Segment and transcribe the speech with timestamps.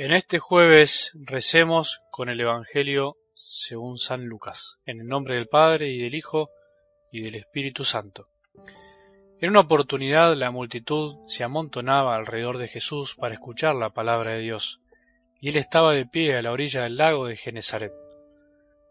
[0.00, 5.88] En este jueves recemos con el Evangelio según San Lucas, en el nombre del Padre
[5.88, 6.50] y del Hijo
[7.10, 8.28] y del Espíritu Santo.
[9.40, 14.42] En una oportunidad la multitud se amontonaba alrededor de Jesús para escuchar la palabra de
[14.42, 14.78] Dios,
[15.40, 17.92] y él estaba de pie a la orilla del lago de Genezaret.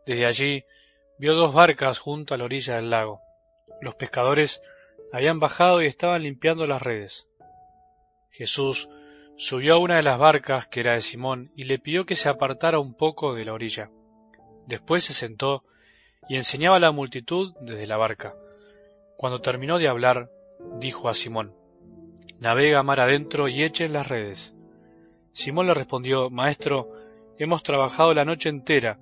[0.06, 0.66] Desde allí
[1.20, 3.22] vio dos barcas junto a la orilla del lago.
[3.80, 4.62] Los pescadores
[5.14, 7.30] habían bajado y estaban limpiando las redes.
[8.30, 8.90] Jesús
[9.40, 12.28] Subió a una de las barcas, que era de Simón, y le pidió que se
[12.28, 13.92] apartara un poco de la orilla.
[14.66, 15.64] Después se sentó
[16.28, 18.34] y enseñaba a la multitud desde la barca.
[19.16, 20.32] Cuando terminó de hablar,
[20.80, 21.54] dijo a Simón,
[22.40, 24.56] Navega mar adentro y echen las redes.
[25.34, 26.90] Simón le respondió, Maestro,
[27.38, 28.98] hemos trabajado la noche entera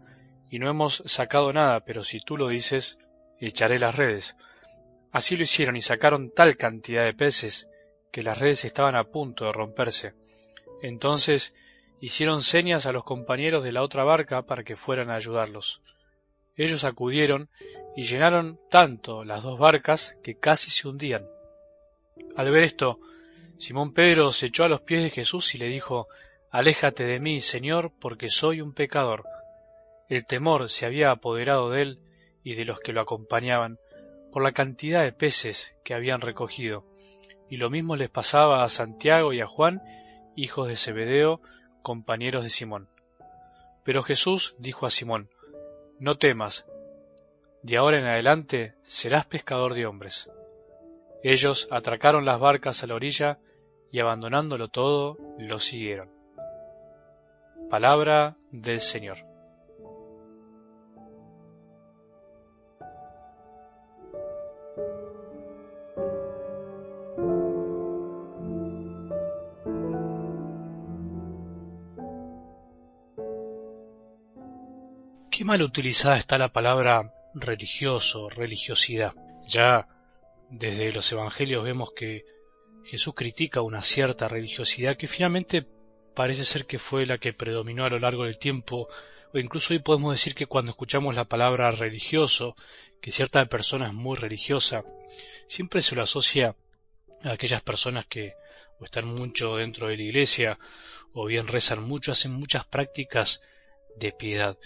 [0.50, 3.00] y no hemos sacado nada, pero si tú lo dices,
[3.40, 4.36] echaré las redes.
[5.14, 7.70] Así lo hicieron y sacaron tal cantidad de peces
[8.12, 10.14] que las redes estaban a punto de romperse.
[10.82, 11.54] Entonces
[12.02, 15.82] hicieron señas a los compañeros de la otra barca para que fueran a ayudarlos.
[16.56, 17.50] Ellos acudieron
[17.96, 21.26] y llenaron tanto las dos barcas que casi se hundían.
[22.36, 23.00] Al ver esto,
[23.58, 26.08] Simón Pedro se echó a los pies de Jesús y le dijo,
[26.52, 29.24] Aléjate de mí, Señor, porque soy un pecador.
[30.08, 32.00] El temor se había apoderado de él
[32.44, 33.80] y de los que lo acompañaban,
[34.32, 36.86] por la cantidad de peces que habían recogido,
[37.50, 39.82] y lo mismo les pasaba a Santiago y a Juan
[40.36, 41.42] hijos de Zebedeo,
[41.82, 42.88] compañeros de Simón.
[43.84, 45.30] Pero Jesús dijo a Simón,
[46.00, 46.66] No temas,
[47.62, 50.30] de ahora en adelante serás pescador de hombres.
[51.24, 53.40] Ellos atracaron las barcas a la orilla
[53.92, 56.10] y abandonándolo todo, lo siguieron.
[57.70, 59.35] Palabra del Señor.
[75.36, 79.12] Qué mal utilizada está la palabra religioso, religiosidad.
[79.46, 79.86] Ya
[80.50, 82.24] desde los evangelios vemos que
[82.86, 85.68] Jesús critica una cierta religiosidad que finalmente
[86.16, 88.88] parece ser que fue la que predominó a lo largo del tiempo,
[89.34, 92.56] o incluso hoy podemos decir que cuando escuchamos la palabra religioso,
[93.02, 94.86] que cierta persona es muy religiosa,
[95.50, 96.56] siempre se lo asocia
[97.24, 98.36] a aquellas personas que
[98.80, 100.58] o están mucho dentro de la iglesia,
[101.12, 103.42] o bien rezan mucho, hacen muchas prácticas
[103.98, 104.58] de piedad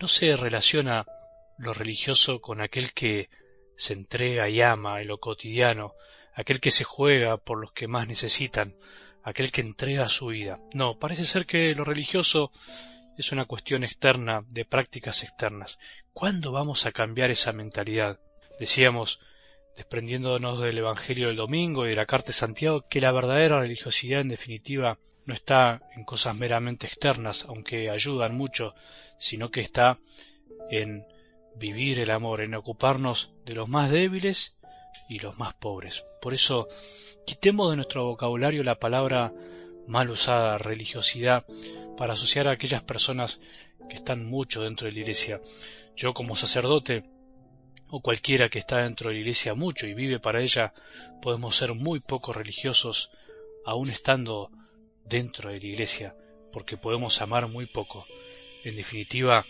[0.00, 1.06] no se relaciona
[1.58, 3.28] lo religioso con aquel que
[3.76, 5.94] se entrega y ama en lo cotidiano,
[6.34, 8.76] aquel que se juega por los que más necesitan,
[9.22, 10.60] aquel que entrega su vida.
[10.74, 12.52] No, parece ser que lo religioso
[13.16, 15.78] es una cuestión externa de prácticas externas.
[16.12, 18.20] ¿Cuándo vamos a cambiar esa mentalidad?
[18.60, 19.20] Decíamos,
[19.78, 24.20] desprendiéndonos del Evangelio del domingo y de la Carta de Santiago, que la verdadera religiosidad
[24.20, 28.74] en definitiva no está en cosas meramente externas, aunque ayudan mucho,
[29.18, 30.00] sino que está
[30.68, 31.06] en
[31.54, 34.58] vivir el amor, en ocuparnos de los más débiles
[35.08, 36.04] y los más pobres.
[36.20, 36.66] Por eso,
[37.24, 39.32] quitemos de nuestro vocabulario la palabra
[39.86, 41.46] mal usada, religiosidad,
[41.96, 43.40] para asociar a aquellas personas
[43.88, 45.40] que están mucho dentro de la iglesia.
[45.96, 47.04] Yo como sacerdote
[47.90, 50.72] o cualquiera que está dentro de la iglesia mucho y vive para ella,
[51.22, 53.10] podemos ser muy poco religiosos
[53.64, 54.50] aún estando
[55.04, 56.14] dentro de la iglesia,
[56.52, 58.06] porque podemos amar muy poco.
[58.64, 59.44] En definitiva,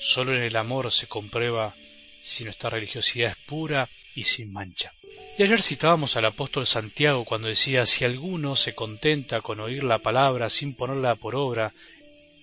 [0.00, 1.74] solo en el amor se comprueba
[2.22, 4.92] si nuestra religiosidad es pura y sin mancha.
[5.38, 9.98] Y ayer citábamos al apóstol Santiago cuando decía, si alguno se contenta con oír la
[9.98, 11.72] palabra sin ponerla por obra,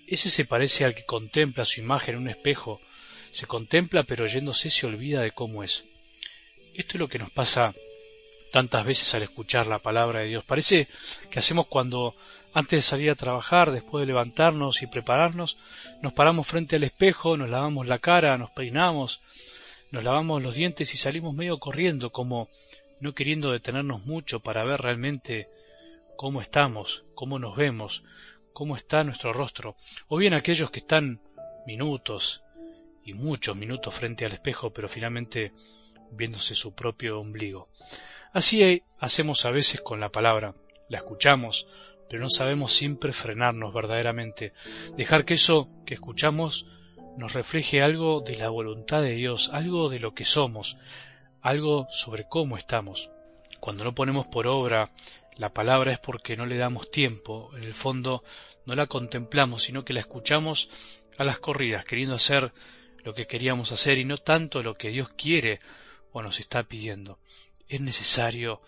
[0.08, 2.80] ese se parece al que contempla su imagen en un espejo,
[3.36, 5.84] se contempla pero yéndose se olvida de cómo es.
[6.74, 7.74] Esto es lo que nos pasa
[8.50, 10.46] tantas veces al escuchar la palabra de Dios.
[10.46, 10.88] Parece
[11.30, 12.16] que hacemos cuando
[12.54, 15.58] antes de salir a trabajar, después de levantarnos y prepararnos,
[16.02, 19.20] nos paramos frente al espejo, nos lavamos la cara, nos peinamos,
[19.92, 22.50] nos lavamos los dientes y salimos medio corriendo, como
[23.02, 25.50] no queriendo detenernos mucho para ver realmente
[26.16, 28.06] cómo estamos, cómo nos vemos,
[28.54, 29.76] cómo está nuestro rostro,
[30.08, 31.20] o bien aquellos que están
[31.68, 32.45] minutos,
[33.06, 35.54] y muchos minutos frente al espejo, pero finalmente
[36.12, 37.70] viéndose su propio ombligo.
[38.34, 40.56] Así hacemos a veces con la palabra,
[40.90, 41.68] la escuchamos,
[42.10, 44.54] pero no sabemos siempre frenarnos verdaderamente,
[44.98, 46.66] dejar que eso que escuchamos
[47.18, 50.78] nos refleje algo de la voluntad de Dios, algo de lo que somos,
[51.42, 53.10] algo sobre cómo estamos.
[53.60, 54.92] Cuando no ponemos por obra
[55.38, 58.24] la palabra es porque no le damos tiempo, en el fondo
[58.66, 60.70] no la contemplamos, sino que la escuchamos
[61.18, 62.54] a las corridas, queriendo hacer
[63.06, 65.60] lo que queríamos hacer y no tanto lo que Dios quiere
[66.12, 67.20] o nos está pidiendo.
[67.70, 68.62] Es necesario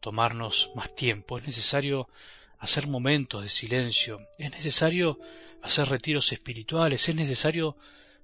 [0.00, 2.06] tomarnos más tiempo, es necesario
[2.58, 5.18] hacer momentos de silencio, es necesario
[5.62, 7.74] hacer retiros espirituales, es necesario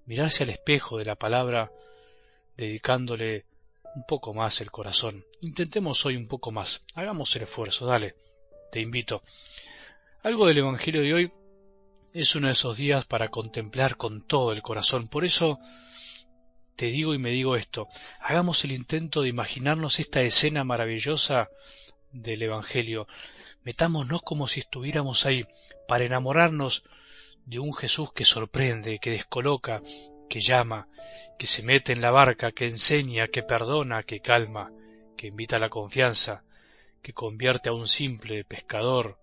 [0.05, 1.73] mirarse al espejo de la palabra,
[2.55, 3.47] dedicándole
[3.95, 5.25] un poco más el corazón.
[5.41, 8.15] Intentemos hoy un poco más, hagamos el esfuerzo, dale,
[8.71, 9.23] te invito.
[10.23, 11.33] Algo del Evangelio de hoy
[12.17, 15.07] es uno de esos días para contemplar con todo el corazón.
[15.07, 15.59] Por eso
[16.75, 17.89] te digo y me digo esto,
[18.21, 21.51] hagamos el intento de imaginarnos esta escena maravillosa
[22.13, 23.07] del Evangelio.
[23.65, 25.45] Metámonos como si estuviéramos ahí,
[25.87, 26.85] para enamorarnos
[27.45, 29.83] de un Jesús que sorprende, que descoloca,
[30.31, 30.89] que llama,
[31.39, 34.73] que se mete en la barca, que enseña, que perdona, que calma,
[35.19, 36.45] que invita a la confianza,
[37.03, 39.19] que convierte a un simple pescador,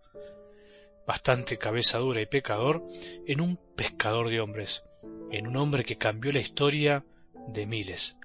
[1.05, 2.85] bastante cabeza dura y pecador,
[3.27, 4.83] en un pescador de hombres,
[5.31, 7.03] en un hombre que cambió la historia
[7.47, 8.17] de miles.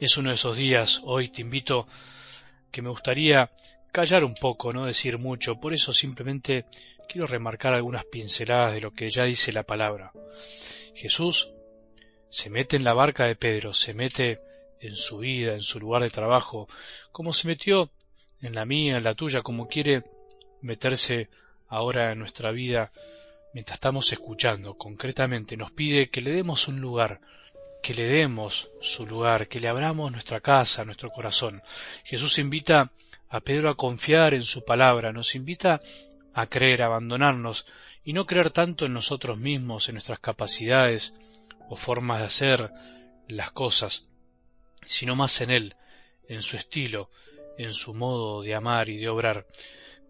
[0.00, 1.86] Es uno de esos días, hoy te invito,
[2.70, 3.50] que me gustaría
[3.92, 6.66] callar un poco, no decir mucho, por eso simplemente
[7.08, 10.12] quiero remarcar algunas pinceladas de lo que ya dice la palabra.
[10.94, 11.50] Jesús
[12.28, 14.40] se mete en la barca de Pedro, se mete
[14.80, 16.68] en su vida, en su lugar de trabajo,
[17.12, 17.90] como se metió
[18.40, 20.04] en la mía, en la tuya, como quiere
[20.62, 21.28] meterse
[21.70, 22.92] ahora en nuestra vida
[23.54, 24.76] mientras estamos escuchando.
[24.76, 27.20] Concretamente nos pide que le demos un lugar,
[27.82, 31.62] que le demos su lugar, que le abramos nuestra casa, nuestro corazón.
[32.04, 32.92] Jesús invita
[33.28, 35.80] a Pedro a confiar en su palabra, nos invita
[36.34, 37.66] a creer, a abandonarnos
[38.04, 41.14] y no creer tanto en nosotros mismos, en nuestras capacidades
[41.68, 42.70] o formas de hacer
[43.28, 44.08] las cosas,
[44.82, 45.76] sino más en Él,
[46.28, 47.10] en su estilo,
[47.58, 49.46] en su modo de amar y de obrar.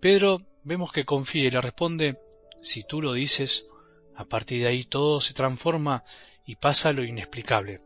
[0.00, 2.20] Pedro vemos que confía y le responde,
[2.62, 3.66] si tú lo dices,
[4.14, 6.04] a partir de ahí todo se transforma
[6.44, 7.80] y pasa lo inexplicable.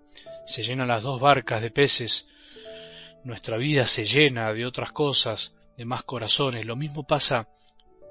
[0.47, 2.29] Se llenan las dos barcas de peces,
[3.25, 6.67] nuestra vida se llena de otras cosas, de más corazones.
[6.67, 7.49] Lo mismo pasa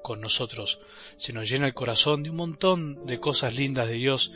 [0.02, 0.80] con nosotros.
[1.16, 4.32] Se nos llena el corazón de un montón de cosas lindas de Dios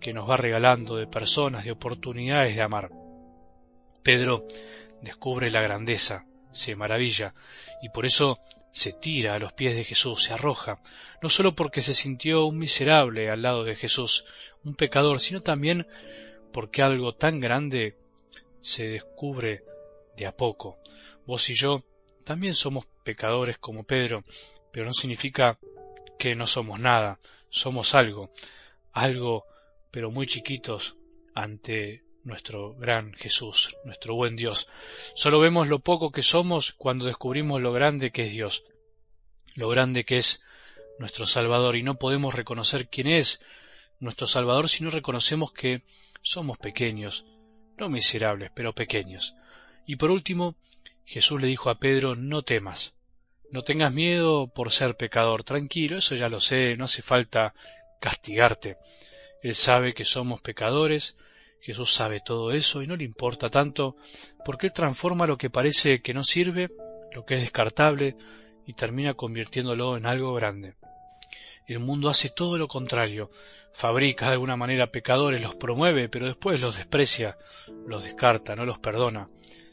[0.00, 2.90] que nos va regalando, de personas, de oportunidades de amar.
[4.02, 4.46] Pedro
[5.02, 7.34] descubre la grandeza, se maravilla,
[7.82, 8.38] y por eso
[8.70, 10.80] se tira a los pies de Jesús, se arroja,
[11.22, 14.24] no sólo porque se sintió un miserable al lado de Jesús,
[14.64, 15.86] un pecador, sino también
[16.52, 17.96] porque algo tan grande
[18.60, 19.64] se descubre
[20.16, 20.78] de a poco.
[21.26, 21.84] Vos y yo
[22.24, 24.24] también somos pecadores como Pedro,
[24.72, 25.58] pero no significa
[26.18, 27.18] que no somos nada,
[27.48, 28.30] somos algo,
[28.92, 29.46] algo
[29.90, 30.96] pero muy chiquitos
[31.34, 34.68] ante nuestro gran Jesús, nuestro buen Dios.
[35.14, 38.64] Solo vemos lo poco que somos cuando descubrimos lo grande que es Dios,
[39.54, 40.44] lo grande que es
[40.98, 43.42] nuestro Salvador, y no podemos reconocer quién es
[43.98, 45.82] nuestro Salvador si no reconocemos que
[46.20, 47.24] somos pequeños,
[47.78, 49.34] no miserables, pero pequeños.
[49.86, 50.54] Y por último,
[51.06, 52.92] Jesús le dijo a Pedro, no temas,
[53.50, 57.54] no tengas miedo por ser pecador, tranquilo, eso ya lo sé, no hace falta
[58.00, 58.76] castigarte.
[59.42, 61.16] Él sabe que somos pecadores,
[61.60, 63.96] Jesús sabe todo eso y no le importa tanto
[64.44, 66.70] porque Él transforma lo que parece que no sirve,
[67.12, 68.16] lo que es descartable,
[68.66, 70.74] y termina convirtiéndolo en algo grande.
[71.66, 73.30] El mundo hace todo lo contrario,
[73.72, 77.36] fabrica de alguna manera pecadores, los promueve, pero después los desprecia,
[77.86, 79.28] los descarta, no los perdona.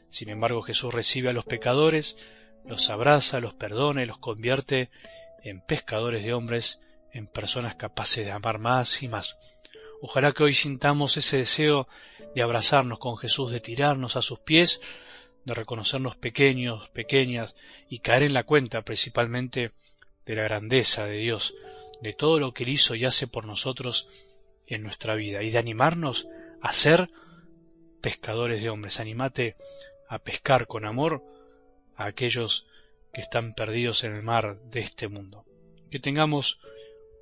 [0.10, 2.18] Sin embargo, Jesús recibe a los pecadores,
[2.66, 4.90] los abraza, los perdona y los convierte
[5.44, 6.80] en pescadores de hombres,
[7.12, 9.38] en personas capaces de amar más y más.
[10.02, 11.88] Ojalá que hoy sintamos ese deseo
[12.34, 14.82] de abrazarnos con Jesús, de tirarnos a sus pies,
[15.46, 17.56] de reconocernos pequeños, pequeñas
[17.90, 19.72] y caer en la cuenta principalmente
[20.26, 21.56] de la grandeza de Dios,
[22.02, 24.08] de todo lo que Él hizo y hace por nosotros
[24.68, 26.28] en nuestra vida y de animarnos
[26.62, 27.10] a ser
[28.02, 29.00] pescadores de hombres.
[29.00, 29.56] Animate
[30.10, 31.24] a pescar con amor
[31.96, 32.68] a aquellos
[33.14, 35.46] que están perdidos en el mar de este mundo.
[35.90, 36.60] Que tengamos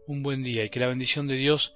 [0.08, 1.76] un buen día y que la bendición de Dios